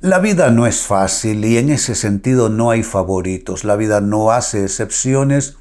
[0.00, 3.64] La vida no es fácil y en ese sentido no hay favoritos.
[3.64, 5.56] La vida no hace excepciones.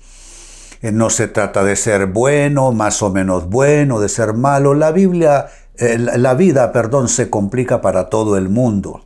[0.83, 4.75] Eh, no se trata de ser bueno, más o menos bueno, de ser malo.
[4.75, 9.05] La Biblia, eh, la vida, perdón, se complica para todo el mundo.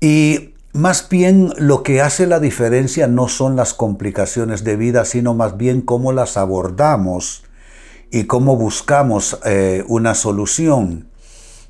[0.00, 5.34] Y más bien lo que hace la diferencia no son las complicaciones de vida, sino
[5.34, 7.42] más bien cómo las abordamos
[8.12, 11.08] y cómo buscamos eh, una solución.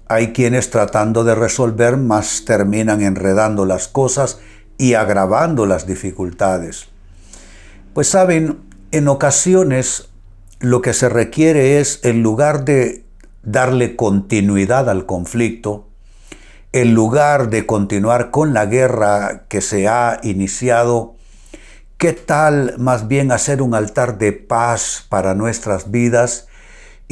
[0.06, 4.38] Hay quienes tratando de resolver más terminan enredando las cosas
[4.76, 6.88] y agravando las dificultades.
[7.94, 10.08] Pues saben, en ocasiones
[10.60, 13.04] lo que se requiere es, en lugar de
[13.42, 15.88] darle continuidad al conflicto,
[16.72, 21.14] en lugar de continuar con la guerra que se ha iniciado,
[21.98, 26.48] ¿qué tal más bien hacer un altar de paz para nuestras vidas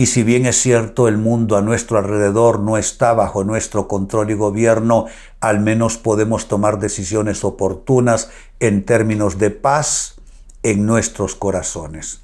[0.02, 4.32] y si bien es cierto el mundo a nuestro alrededor no está bajo nuestro control
[4.32, 5.06] y gobierno,
[5.38, 10.16] al menos podemos tomar decisiones oportunas en términos de paz
[10.64, 12.20] en nuestros corazones.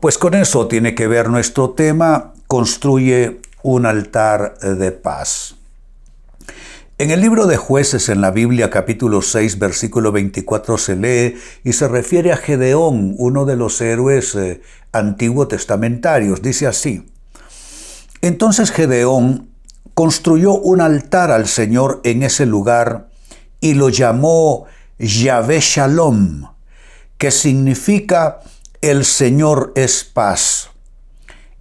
[0.00, 5.56] Pues con eso tiene que ver nuestro tema, construye un altar de paz.
[7.00, 11.72] En el libro de jueces en la Biblia capítulo 6 versículo 24 se lee y
[11.72, 14.60] se refiere a Gedeón, uno de los héroes eh,
[14.92, 16.42] antiguo testamentarios.
[16.42, 17.06] Dice así,
[18.22, 19.50] entonces Gedeón
[19.94, 23.08] construyó un altar al Señor en ese lugar
[23.60, 24.66] y lo llamó
[24.98, 26.52] Yahvé Shalom,
[27.18, 28.40] que significa
[28.80, 30.70] el Señor es paz.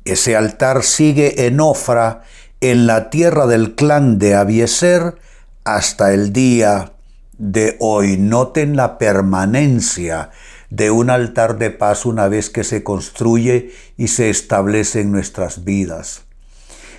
[0.06, 2.24] Ese altar sigue en Ofra,
[2.62, 5.18] en la tierra del clan de Abieser,
[5.64, 6.94] hasta el día
[7.38, 8.18] de hoy.
[8.18, 10.32] Noten la permanencia
[10.69, 15.63] de un altar de paz una vez que se construye y se establece en nuestras
[15.63, 16.24] vidas.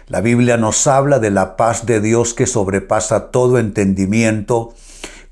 [0.08, 4.74] La Biblia nos habla de la paz de Dios que sobrepasa todo entendimiento.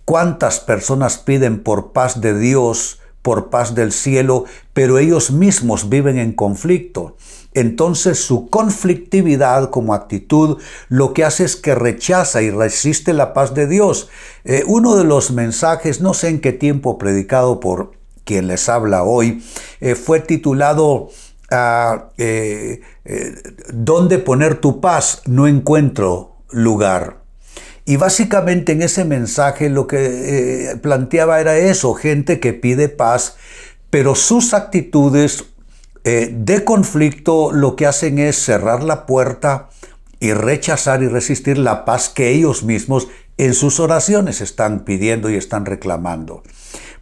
[0.05, 6.19] ¿Cuántas personas piden por paz de Dios, por paz del cielo, pero ellos mismos viven
[6.19, 7.17] en conflicto?
[7.55, 13.55] entonces su conflictividad como actitud lo que hace es que rechaza y resiste la paz
[13.55, 14.09] de Dios.
[14.45, 17.98] Eh, uno de los mensajes, no sé en qué tiempo predicado por
[18.29, 19.43] quien les habla hoy,
[19.81, 21.09] eh, fue titulado
[21.51, 22.83] ah, eh,
[23.73, 25.23] ¿Dónde poner tu paz?
[25.25, 27.23] No encuentro lugar.
[27.87, 33.37] Y básicamente en ese mensaje lo que planteaba era eso, gente que pide paz,
[33.89, 35.47] pero sus actitudes
[36.05, 39.69] eh, de conflicto lo que hacen es cerrar la puerta
[40.21, 45.37] y rechazar y resistir la paz que ellos mismos en sus oraciones están pidiendo y
[45.37, 46.43] están reclamando.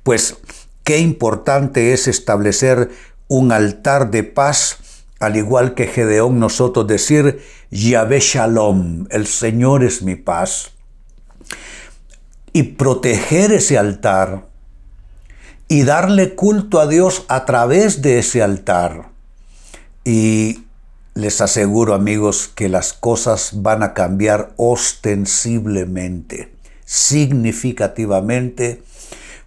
[0.03, 0.39] Pues
[0.87, 2.91] qué importante es establecer
[3.27, 4.79] un altar de paz,
[5.19, 7.43] al igual que Gedeón nosotros decir,
[7.73, 10.71] Yahvé Shalom, el Señor es mi paz,
[12.53, 14.47] y proteger ese altar
[15.67, 19.11] y darle culto a Dios a través de ese altar.
[20.05, 20.67] Y
[21.15, 26.55] les aseguro amigos que las cosas van a cambiar ostensiblemente,
[26.85, 28.85] significativamente,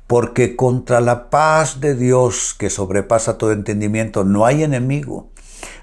[0.10, 5.30] porque contra la paz de Dios que sobrepasa todo entendimiento no hay enemigo,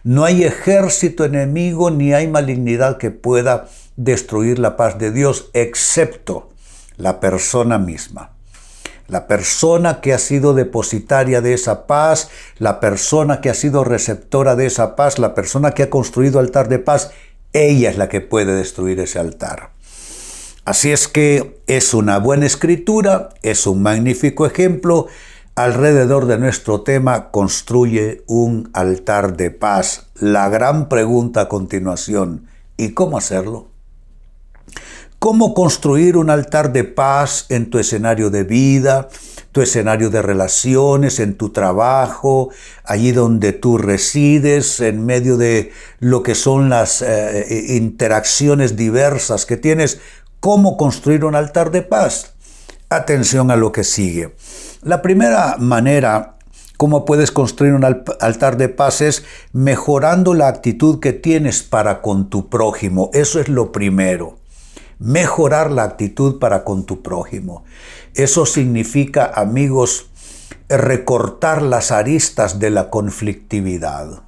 [0.03, 6.49] no hay ejército enemigo ni hay malignidad que pueda destruir la paz de Dios, excepto
[6.97, 8.33] la persona misma
[9.07, 14.57] la persona que ha sido depositaria de esa paz, la persona que ha sido receptora
[14.57, 17.13] de esa paz, la persona que ha construido altar de paz,
[17.53, 19.76] ella es la que puede destruir ese altar.
[20.67, 25.07] Así es que es una buena escritura, es un magnífico ejemplo.
[25.55, 30.09] Alrededor de nuestro tema construye un altar de paz.
[30.17, 33.69] La gran pregunta a continuación, ¿y cómo hacerlo?
[35.19, 39.09] cómo construir un altar de paz en tu escenario de vida,
[39.51, 42.51] tu escenario de relaciones, en tu trabajo,
[42.85, 49.57] allí donde tú resides, en medio de lo que son las eh, interacciones diversas que
[49.57, 49.99] tienes,
[50.47, 52.35] cómo construir un altar de paz.
[52.89, 54.37] Atención a lo que sigue.
[54.83, 56.37] La primera manera
[56.77, 62.31] cómo puedes construir un altar de paz es mejorando la actitud que tienes para con
[62.31, 63.11] tu prójimo.
[63.13, 64.39] Eso es lo primero
[65.01, 67.65] mejorar la actitud para con tu prójimo.
[68.15, 70.11] Eso significa, amigos,
[70.69, 74.23] recortar las aristas de la conflictividad.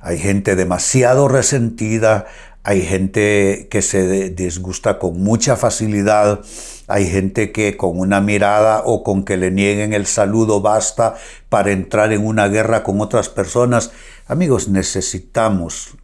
[0.00, 2.26] Hay gente demasiado resentida,
[2.64, 6.40] hay gente que se disgusta con mucha facilidad,
[6.86, 11.14] hay gente que con una mirada o con que le nieguen el saludo basta
[11.48, 13.92] para entrar en una guerra con otras personas.
[14.26, 15.96] Amigos, necesitamos,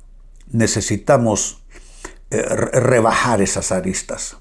[0.51, 1.63] necesitamos
[2.31, 4.37] eh, rebajar esas aristas.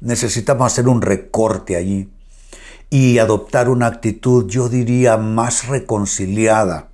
[0.00, 2.10] Necesitamos hacer un recorte allí
[2.90, 6.88] y adoptar una actitud, yo diría, más reconciliada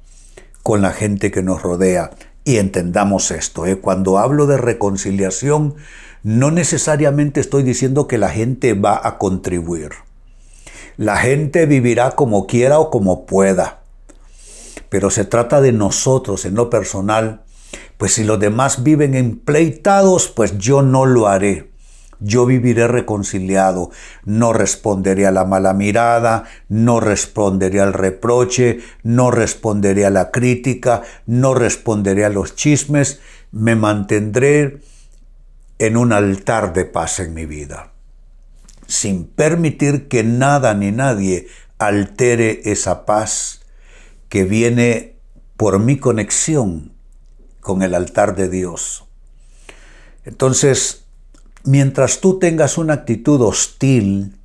[0.62, 2.11] con la gente que nos rodea.
[2.48, 3.76] Y entendamos esto, ¿eh?
[3.76, 5.74] cuando hablo de reconciliación,
[6.22, 9.90] no necesariamente estoy diciendo que la gente va a contribuir.
[10.96, 13.80] La gente vivirá como quiera o como pueda.
[14.88, 17.42] Pero se trata de nosotros en lo personal.
[17.98, 21.70] Pues si los demás viven empleitados, pues yo no lo haré.
[22.20, 23.91] Yo viviré reconciliado,
[24.25, 31.03] no responderé a la mala mirada, no responderé al reproche, no responderé a la crítica,
[31.26, 33.20] no responderé a los chismes,
[33.53, 34.81] me mantendré
[35.79, 37.93] en un altar de paz en mi vida,
[38.88, 41.47] sin permitir que nada ni nadie
[41.79, 43.61] altere esa paz
[44.29, 45.15] que viene
[45.56, 46.93] por mi conexión
[47.61, 49.05] con el altar de Dios.
[50.25, 51.05] Entonces,
[51.64, 54.37] mientras tú tengas una actitud hostil,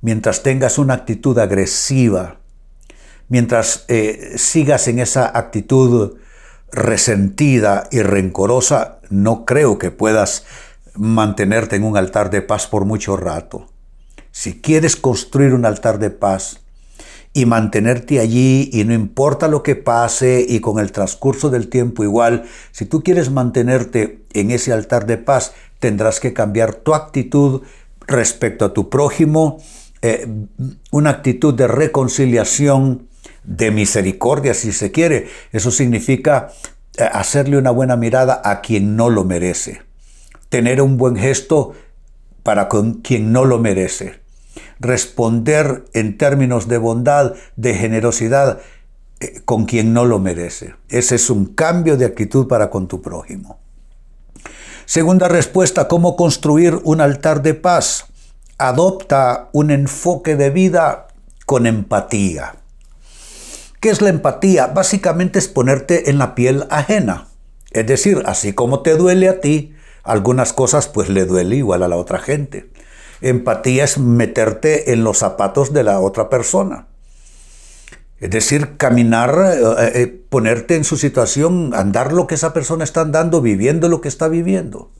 [0.00, 2.40] mientras tengas una actitud agresiva,
[3.28, 6.18] mientras eh, sigas en esa actitud
[6.72, 10.44] resentida y rencorosa, no creo que puedas
[10.94, 13.68] mantenerte en un altar de paz por mucho rato.
[14.32, 16.60] Si quieres construir un altar de paz
[17.32, 22.02] y mantenerte allí y no importa lo que pase y con el transcurso del tiempo
[22.02, 27.62] igual, si tú quieres mantenerte en ese altar de paz, tendrás que cambiar tu actitud
[28.06, 29.62] respecto a tu prójimo,
[30.02, 30.26] eh,
[30.90, 33.08] una actitud de reconciliación,
[33.44, 35.28] de misericordia si se quiere.
[35.52, 36.50] Eso significa
[36.96, 39.82] eh, hacerle una buena mirada a quien no lo merece.
[40.48, 41.74] Tener un buen gesto
[42.42, 44.19] para con quien no lo merece.
[44.80, 48.60] Responder en términos de bondad, de generosidad
[49.20, 50.74] eh, con quien no lo merece.
[50.88, 53.60] Ese es un cambio de actitud para con tu prójimo.
[54.86, 58.06] Segunda respuesta, ¿cómo construir un altar de paz?
[58.58, 61.06] Adopta un enfoque de vida
[61.46, 62.56] con empatía.
[63.80, 64.66] ¿Qué es la empatía?
[64.66, 67.28] Básicamente es ponerte en la piel ajena.
[67.70, 71.88] Es decir, así como te duele a ti, algunas cosas pues le duele igual a
[71.88, 72.70] la otra gente.
[73.20, 76.86] Empatía es meterte en los zapatos de la otra persona.
[78.18, 79.34] Es decir, caminar,
[79.78, 84.00] eh, eh, ponerte en su situación, andar lo que esa persona está andando, viviendo lo
[84.00, 84.90] que está viviendo.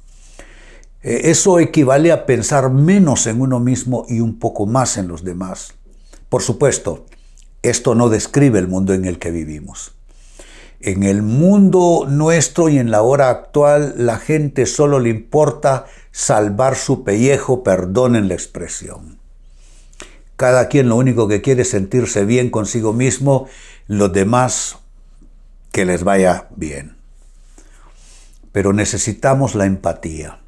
[1.03, 5.23] Eh, eso equivale a pensar menos en uno mismo y un poco más en los
[5.23, 5.75] demás.
[6.29, 7.07] Por supuesto,
[7.63, 9.93] esto no describe el mundo en el que vivimos.
[10.81, 16.77] En el mundo nuestro y en la hora actual, la gente solo le importa salvar
[16.77, 19.19] su pellejo, perdonen la expresión.
[20.37, 23.47] Cada quien lo único que quiere es sentirse bien consigo mismo,
[23.87, 24.79] los demás
[25.73, 26.97] que les vaya bien.
[28.53, 30.41] Pero necesitamos la empatía.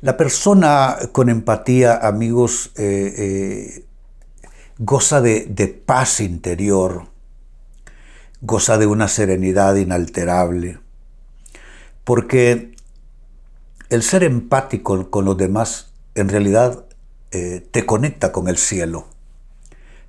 [0.00, 3.84] La persona con empatía, amigos, eh, eh,
[4.78, 7.06] goza de, paz interior,
[8.40, 10.80] goza de una serenidad inalterable,
[12.02, 12.71] porque
[13.92, 16.86] el ser empático con los demás en realidad
[17.30, 19.06] eh, te conecta con el cielo,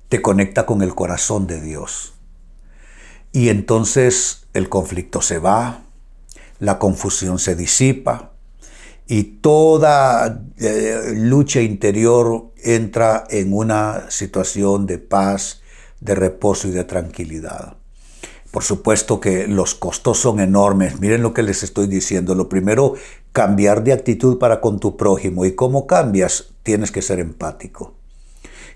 [0.08, 2.14] te conecta con el corazón de Dios.
[3.32, 5.82] Y entonces el conflicto se va,
[6.60, 8.32] la confusión se disipa,
[9.06, 15.60] y toda eh, lucha interior entra en una situación de paz,
[16.00, 17.76] de reposo y de tranquilidad.
[18.54, 21.00] Por supuesto que los costos son enormes.
[21.00, 22.36] Miren lo que les estoy diciendo.
[22.36, 22.94] Lo primero,
[23.34, 25.44] cambiar de actitud para con tu prójimo.
[25.44, 26.54] ¿Y cómo cambias?
[26.62, 27.94] Tienes que ser empático.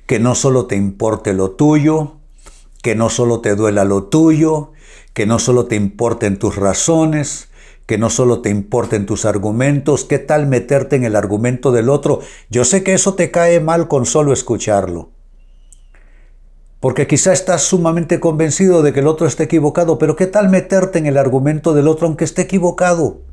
[0.04, 2.16] Que no solo te importe lo tuyo,
[2.82, 4.72] que no solo te duela lo tuyo,
[5.14, 7.50] que no solo te importen tus razones,
[7.86, 12.18] que no solo te importen tus argumentos, qué tal meterte en el argumento del otro.
[12.50, 15.10] Yo sé que eso te cae mal con solo escucharlo.
[16.80, 20.98] Porque quizá estás sumamente convencido de que el otro está equivocado, pero ¿qué tal meterte
[20.98, 23.27] en el argumento del otro aunque esté equivocado?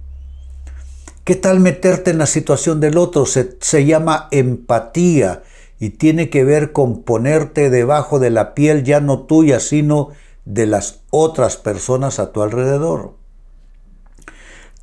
[1.25, 3.25] ¿Qué tal meterte en la situación del otro?
[3.25, 5.41] Se, llama empatía
[5.79, 10.09] y tiene que ver con ponerte debajo de la piel ya no tuya, sino
[10.45, 13.15] de las otras personas a tu alrededor.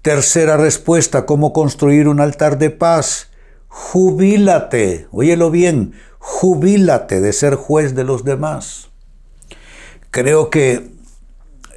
[0.02, 3.30] Tercera respuesta, ¿cómo construir un altar de paz?
[3.68, 8.88] Jubílate, óyelo bien, jubílate de ser juez de los demás.
[10.10, 10.90] Creo que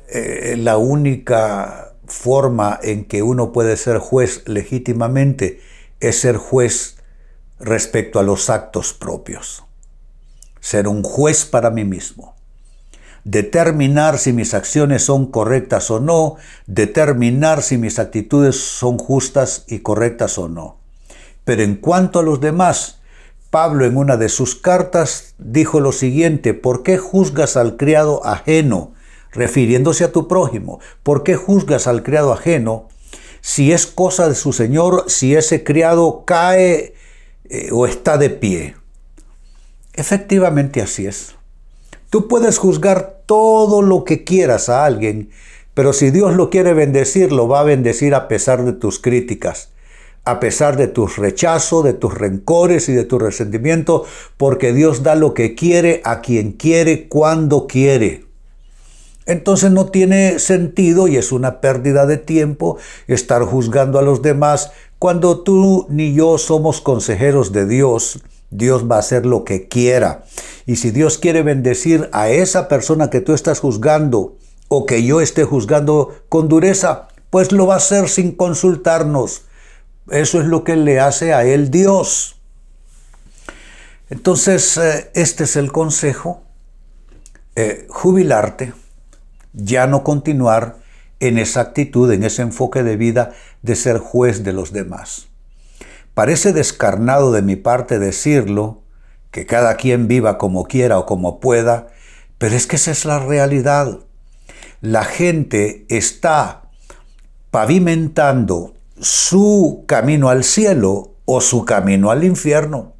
[0.09, 5.61] eh, la única forma en que uno puede ser juez legítimamente
[5.99, 6.97] es ser juez
[7.59, 9.63] respecto a los actos propios.
[10.59, 12.35] Ser un juez para mí mismo.
[13.23, 16.35] Determinar si mis acciones son correctas o no,
[16.67, 20.77] determinar si mis actitudes son justas y correctas o no.
[21.43, 22.99] Pero en cuanto a los demás,
[23.49, 28.94] Pablo en una de sus cartas dijo lo siguiente, ¿por qué juzgas al criado ajeno?
[29.35, 32.87] Refiriéndose a tu prójimo, ¿por qué juzgas al criado ajeno
[33.41, 36.95] si es cosa de su señor, si ese criado cae
[37.49, 38.75] eh, o está de pie?
[39.93, 41.35] Efectivamente así es.
[42.09, 45.29] Tú puedes juzgar todo lo que quieras a alguien,
[45.73, 49.69] pero si Dios lo quiere bendecir, lo va a bendecir a pesar de tus críticas
[50.25, 54.05] a pesar de tus rechazos, de tus rencores y de tu resentimiento,
[54.37, 58.25] porque Dios da lo que quiere a quien quiere, cuando quiere.
[59.25, 62.77] Entonces no tiene sentido y es una pérdida de tiempo
[63.07, 68.19] estar juzgando a los demás cuando tú ni yo somos consejeros de Dios.
[68.51, 70.23] Dios va a hacer lo que quiera.
[70.65, 75.21] Y si Dios quiere bendecir a esa persona que tú estás juzgando o que yo
[75.21, 79.43] esté juzgando con dureza, pues lo va a hacer sin consultarnos
[80.11, 82.39] eso es lo que le hace a él Dios.
[84.09, 86.43] Entonces, eh, este es el consejo.
[87.55, 88.73] Eh, jubilarte,
[89.55, 90.77] ya no continuar
[91.19, 95.27] en esa actitud, en ese enfoque de vida de ser juez de los demás.
[96.13, 98.81] Parece descarnado de mi parte decirlo,
[99.31, 101.87] que cada quien viva como quiera o como pueda,
[102.37, 103.99] pero es que esa es la realidad.
[104.79, 106.69] La gente está
[107.51, 112.93] pavimentando su camino al cielo o su camino al infierno.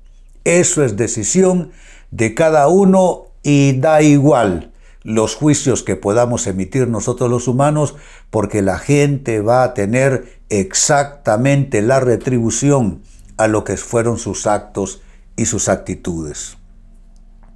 [0.43, 1.71] Eso es decisión
[2.11, 4.71] de cada uno y da igual
[5.05, 7.95] los juicios que podamos emitir nosotros los humanos,
[8.31, 13.03] porque la gente va a tener exactamente la retribución
[13.37, 15.03] a lo que fueron sus actos
[15.37, 16.57] y sus actitudes.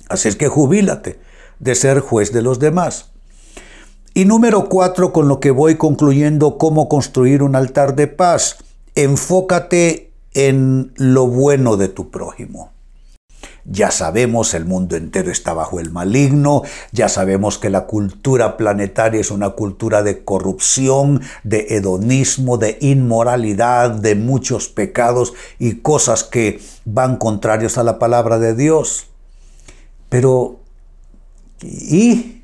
[0.09, 1.19] Así es que jubílate
[1.57, 3.11] de ser juez de los demás.
[4.13, 8.57] Y número cuatro, con lo que voy concluyendo, cómo construir un altar de paz.
[8.93, 12.71] Enfócate en lo bueno de tu prójimo.
[13.65, 19.21] Ya sabemos, el mundo entero está bajo el maligno, ya sabemos que la cultura planetaria
[19.21, 26.61] es una cultura de corrupción, de hedonismo, de inmoralidad, de muchos pecados y cosas que
[26.85, 29.07] van contrarios a la palabra de Dios.
[30.09, 30.59] Pero,
[31.61, 32.39] ¿y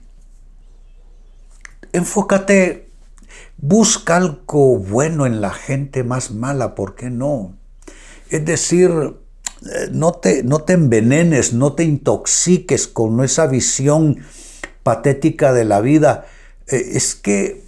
[1.95, 2.89] Enfócate,
[3.55, 7.55] busca algo bueno en la gente más mala, ¿por qué no?
[8.29, 9.15] Es decir,
[9.91, 14.19] no te, no te envenenes, no te intoxiques con esa visión
[14.83, 16.25] patética de la vida.
[16.67, 17.63] Eh, es que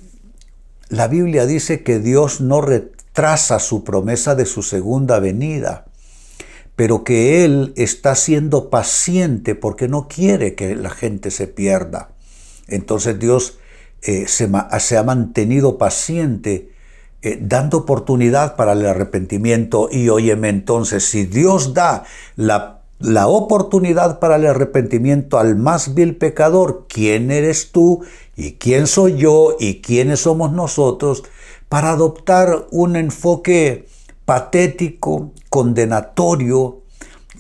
[0.90, 5.86] la Biblia dice que Dios no retrasa su promesa de su segunda venida,
[6.76, 12.12] pero que Él está siendo paciente porque no quiere que la gente se pierda.
[12.68, 13.58] Entonces Dios
[14.02, 14.46] eh, se,
[14.98, 16.72] ha mantenido paciente,
[17.22, 19.90] eh, dando oportunidad para el arrepentimiento.
[19.92, 22.04] Y óyeme entonces, si Dios da
[22.36, 28.04] la, la oportunidad para el arrepentimiento al más vil pecador, ¿quién eres tú
[28.36, 31.24] y quién soy yo y quiénes somos nosotros
[31.70, 33.88] para adoptar un enfoque
[34.26, 36.82] patético, condenatorio?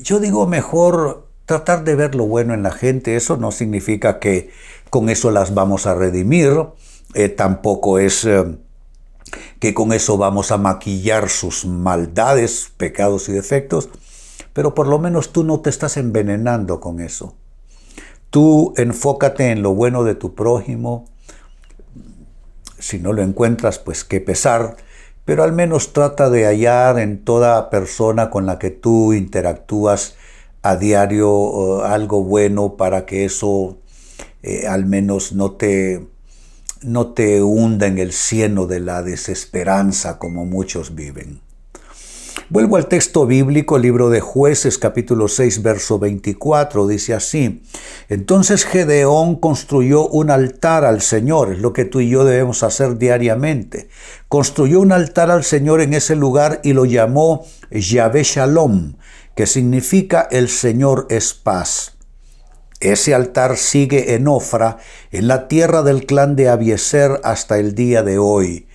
[0.02, 3.16] Yo digo mejor tratar de ver lo bueno en la gente.
[3.16, 4.50] Eso no significa que
[4.90, 6.54] con eso las vamos a redimir,
[7.14, 8.44] eh, tampoco es eh,
[9.60, 13.90] que con eso vamos a maquillar sus maldades, pecados y defectos,
[14.54, 17.36] pero por lo menos tú no te estás envenenando con eso.
[18.30, 21.06] Tú enfócate en lo bueno de tu prójimo.
[22.80, 24.76] Si no lo encuentras, pues qué pesar,
[25.26, 30.16] pero al menos trata de hallar en toda persona con la que tú interactúas
[30.62, 33.78] a diario eh, algo bueno para que eso
[34.44, 36.08] eh, al menos no te,
[36.82, 41.42] no te hunda en el cieno de la desesperanza como muchos viven.
[42.50, 47.62] Vuelvo al texto bíblico, libro de jueces capítulo 6, verso 24, dice así,
[48.08, 52.98] entonces Gedeón construyó un altar al Señor, es lo que tú y yo debemos hacer
[52.98, 53.90] diariamente.
[54.30, 58.94] Construyó un altar al Señor en ese lugar y lo llamó Yahvé Shalom,
[59.36, 61.97] que significa el Señor es paz.
[62.80, 64.78] Ese altar sigue en Ofra,
[65.12, 68.68] en la tierra del clan de Abieser hasta el día de hoy.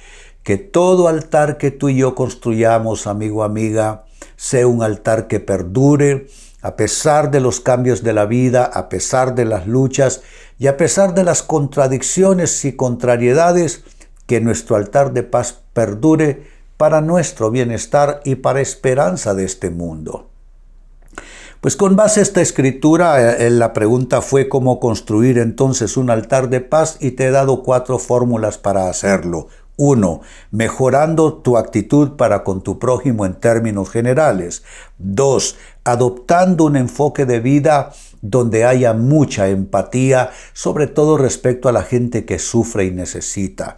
[0.42, 6.26] que todo altar que tú y yo construyamos, amigo, amiga, sea un altar que perdure,
[6.62, 10.22] a pesar de los cambios de la vida, a pesar de las luchas
[10.58, 13.84] y a pesar de las contradicciones y contrariedades,
[14.26, 16.42] que nuestro altar de paz perdure
[16.76, 20.31] para nuestro bienestar y para esperanza de este mundo.
[21.62, 26.48] Pues con base a esta escritura, eh, la pregunta fue cómo construir entonces un altar
[26.48, 29.46] de paz y te he dado cuatro fórmulas para hacerlo.
[29.76, 34.64] Uno, mejorando tu actitud para con tu prójimo en términos generales.
[34.98, 37.92] Dos, adoptando un enfoque de vida
[38.22, 43.76] donde haya mucha empatía, sobre todo respecto a la gente que sufre y necesita.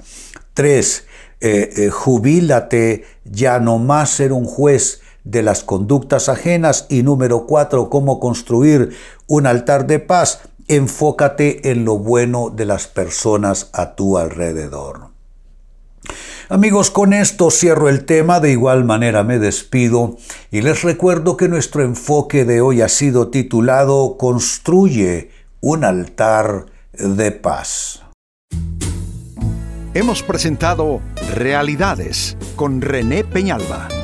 [0.54, 1.04] Tres,
[1.42, 6.86] eh, eh, jubílate ya no más ser un juez de las conductas ajenas.
[6.88, 10.42] Y número cuatro, cómo construir un altar de paz.
[10.68, 15.14] Enfócate en lo bueno de las personas a tu alrededor.
[16.50, 20.16] Amigos, con esto cierro el tema, de igual manera me despido
[20.50, 27.32] y les recuerdo que nuestro enfoque de hoy ha sido titulado Construye un altar de
[27.32, 28.02] paz.
[29.94, 31.00] Hemos presentado
[31.34, 34.03] Realidades con René Peñalba.